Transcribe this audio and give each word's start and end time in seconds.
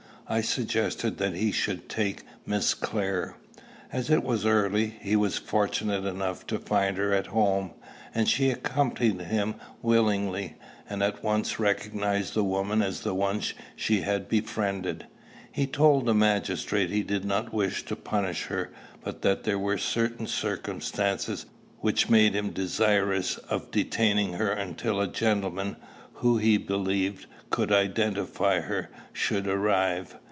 I 0.29 0.39
suggested 0.39 1.17
that 1.17 1.33
he 1.35 1.51
should 1.51 1.89
take 1.89 2.23
Miss 2.45 2.73
Clare. 2.73 3.35
As 3.91 4.09
it 4.09 4.23
was 4.23 4.45
early, 4.45 4.95
he 5.01 5.13
was 5.17 5.37
fortunate 5.37 6.05
enough 6.05 6.47
to 6.47 6.57
find 6.57 6.95
her 6.95 7.11
at 7.13 7.27
home, 7.27 7.71
and 8.15 8.29
she 8.29 8.49
accompanied 8.49 9.19
him 9.19 9.55
willingly, 9.81 10.55
and 10.89 11.03
at 11.03 11.21
once 11.21 11.59
recognized 11.59 12.33
the 12.33 12.45
woman 12.45 12.81
as 12.81 13.01
the 13.01 13.13
one 13.13 13.41
she 13.75 14.03
had 14.03 14.29
befriended. 14.29 15.05
He 15.51 15.67
told 15.67 16.05
the 16.05 16.13
magistrate 16.13 16.91
he 16.91 17.03
did 17.03 17.25
not 17.25 17.51
wish 17.53 17.83
to 17.83 17.97
punish 17.97 18.45
her, 18.45 18.71
but 19.03 19.23
that 19.23 19.43
there 19.43 19.59
were 19.59 19.77
certain 19.77 20.27
circumstances 20.27 21.45
which 21.81 22.09
made 22.09 22.35
him 22.35 22.51
desirous 22.51 23.35
of 23.37 23.69
detaining 23.69 24.31
her 24.33 24.51
until 24.51 25.01
a 25.01 25.09
gentleman, 25.11 25.75
who, 26.13 26.37
he 26.37 26.55
believed, 26.55 27.25
could 27.49 27.71
identify 27.71 28.61
her, 28.61 28.89
should 29.11 29.45
arrive. 29.47 30.15